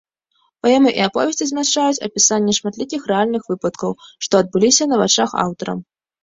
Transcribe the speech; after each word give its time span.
Паэмы 0.61 0.93
і 1.01 1.01
аповесці 1.07 1.47
змяшчаюць 1.49 2.03
апісанне 2.07 2.55
шматлікіх 2.59 3.05
рэальных 3.11 3.43
выпадкаў, 3.51 3.91
што 4.27 4.33
адбыліся 4.45 4.89
на 4.91 4.95
вачах 5.05 5.29
аўтара. 5.45 5.73